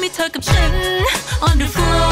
[0.00, 0.72] แค่มีเธอกับฉัน
[1.46, 2.10] on the floor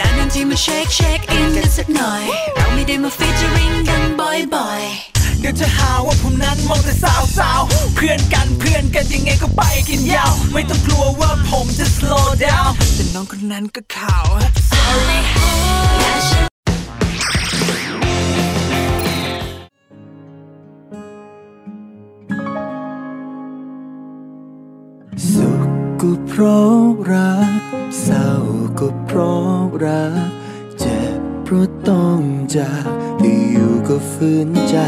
[0.00, 2.22] นานๆทีมาเช็คเช็คอินกันสักหน่อย
[2.56, 14.24] เราไม่ได้มาฟีเจอริงกันบ่อยๆ เดี๋ยวจะหาว่าผมนั้นมองแต่สาวสาวๆเพื่อนกันเพื่อนกันยังไงก็ไปกินยาว ไม่ต้องกลัวว่าผมจะ slow down แต่น้องคนนั้นก็ขาว
[14.70, 15.18] sorry
[26.40, 26.78] ราะ
[27.12, 27.62] รัก
[28.02, 28.28] เศร้า
[28.78, 30.28] ก็เพราะรัก
[30.80, 32.20] เจ็บเพราะต้อง
[32.56, 32.84] จาก
[33.20, 34.78] ที่อยู่ก็ฝืนใจ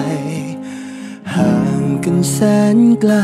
[1.34, 2.38] ห่างกันแส
[2.76, 3.14] นไกล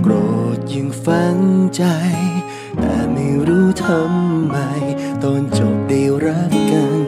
[0.00, 0.12] โกร
[0.56, 1.36] ธยิ่งฝัง
[1.76, 1.84] ใจ
[2.80, 4.56] แต่ไม่รู้ทำไม
[5.22, 7.02] ตอนจบได้รักกัน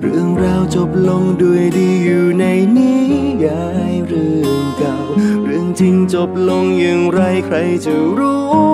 [0.00, 2.44] เรื่องราวจบลงด้วยดีอยู่ใน
[2.76, 2.94] นิ
[3.44, 4.96] ยายเรื่องเก่า
[5.44, 8.67] เรื่องจริงจบลงอย่างไรใครจะรู้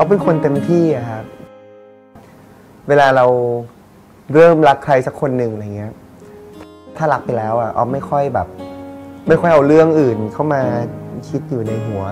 [0.00, 1.24] เขาเป็นคนเต็มที่อะครับ
[2.88, 3.26] เวลาเรา
[4.34, 5.92] เริ่มรักใครสักคนหนึ่งอะไรเงี้ย
[6.96, 8.46] ถ้ารักไปแล้วอะออฟไม่ค่อยแบบ
[9.28, 10.62] ไม่ค่อยเอาเรื่องอื่นเข้ามา
[11.28, 12.04] คิดอยู่ในหัว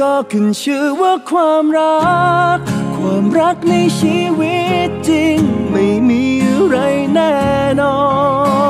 [0.00, 2.08] ก็ขึ้นชื่อว่าความรั
[2.56, 2.58] ก
[2.96, 5.38] ความรักในชีวิตจริง
[5.70, 6.76] ไม่มีอะไร
[7.14, 7.34] แน่
[7.80, 7.96] นอ
[8.66, 8.67] น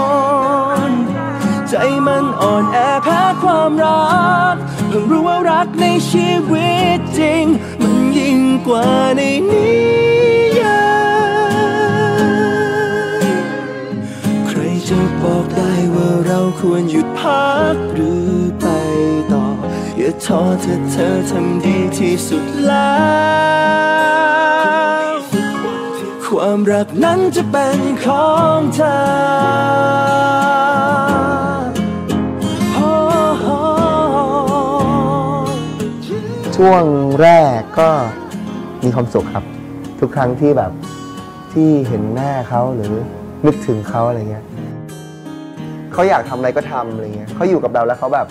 [5.10, 7.44] รู้ว่ารักในชีวิตจริง
[7.82, 9.68] มันยิ่งกว่าในนิ
[10.60, 10.88] ยา
[13.22, 13.26] ย
[14.46, 18.66] ใครจะบอกได้ว่าเราควรหยุดพักหรือไป
[19.32, 19.44] ต่อ
[19.98, 22.98] อย่าท้อเธอเธอทำดีที่สุดแล้
[25.04, 25.08] ว
[26.24, 28.98] ความรักนั้นจะเป็นของเธอ
[36.62, 36.86] ช่วง
[37.20, 37.90] แรกก็
[38.84, 39.44] มีความสุขครับ
[40.00, 40.72] ทุกครั้งที่แบบ
[41.52, 42.92] ที่เห็นหน้าเขาหรือ
[43.46, 44.44] นึกถึงเขาอะไรเงี้ย
[45.92, 48.26] เขาอยากทำอะไรก็ทำอะไรเงี้ยเขาอยู่กับเราแล้วเขาแบบ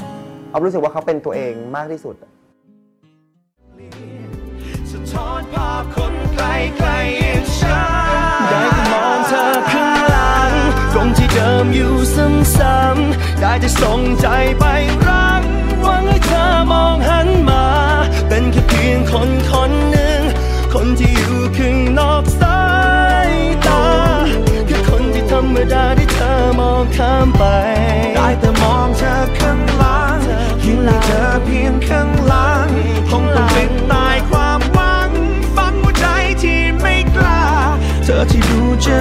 [0.50, 2.16] เอารู้สึกว่าเขาเป็นตัวเองมากที่สุด
[4.92, 6.90] สะท้อนภาพคนไกลไกล
[7.60, 7.82] ฉั
[8.40, 10.52] นได้แต่มองเธอข้างหลัง
[10.94, 11.94] ตรงที่เดิมอยู่
[12.58, 14.28] ซ้ำๆได้แต่ส่งใจ
[14.60, 14.66] ไป
[15.08, 15.42] รัก
[15.82, 17.17] หวังให้เธอมองหา
[19.20, 20.22] คนคนหนึ่ง
[20.74, 22.62] คนที่อยู่ข้างนอกสา
[23.30, 23.32] ย
[23.68, 23.84] ตา
[24.68, 27.44] แค่คนที่ธรรมดาที่เธอมองข้ามไป
[28.16, 30.20] ได้แต่มองเธอข้างหลัง
[30.62, 32.68] คิดให้เธอเพียงข้างหลัง
[33.10, 35.10] คงต้องเป็นตายความหวัง
[35.56, 36.06] ฟังหัวใจ
[36.44, 37.44] ที่ไม่กล้า
[38.04, 39.00] เธอที่ดูจะ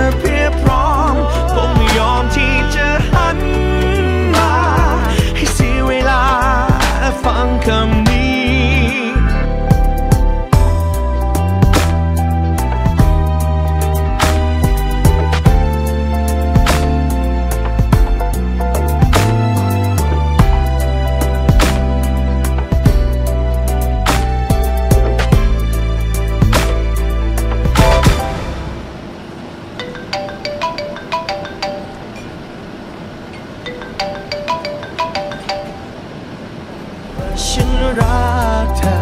[37.44, 38.26] ฉันรั
[38.64, 38.94] กเธอ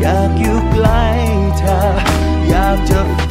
[0.00, 1.04] อยากอยู่ใกล้
[1.58, 1.78] เธอ
[2.48, 3.23] อยากจะ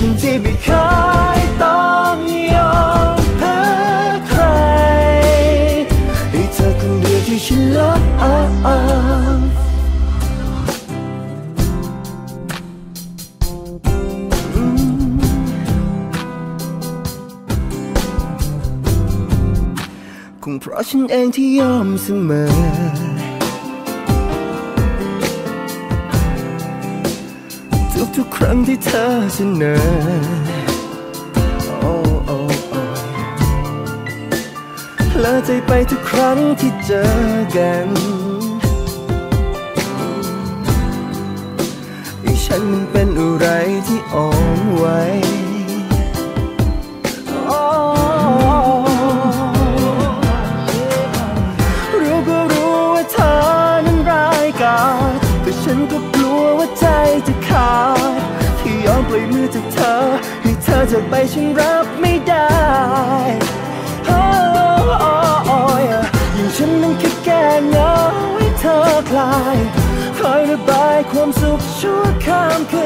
[0.00, 0.68] คนที่ไม่เค
[1.38, 1.84] ยต้อ
[2.14, 2.16] ง
[2.54, 2.78] ยอ
[3.16, 3.60] มแพ้
[4.28, 4.42] ใคร
[6.30, 8.00] ให้เธอคนเดียวที่ฉันรัก
[20.42, 23.15] คงเพราะฉันเองที่ยอมเสมอ
[28.36, 29.86] ครั้งที่เธอเสนอ
[31.80, 31.92] โอ้
[32.26, 32.38] โอ้
[32.70, 32.82] โอ้
[35.22, 37.06] ละใจไปทุกครั้งที่เจอ
[37.56, 37.88] กัน
[42.22, 43.46] ไอ้ฉันมันเป็นอะไร
[43.86, 44.28] ที่อ่อ
[44.58, 44.84] นไหว
[59.08, 59.94] ปล่อยมือจากเธอ
[60.42, 62.48] ให้เธอจากไปฉันรับไม่ได้
[64.06, 64.20] โอ้
[65.00, 65.12] โอ้
[65.46, 65.84] โอ้ย
[66.36, 67.92] ยิ่งฉันนั้นแค่แก้เหงา
[68.36, 68.78] ให้เธอ
[69.10, 69.58] คลาย
[70.18, 72.85] คอยระบายความสุขชั่วข้ามคื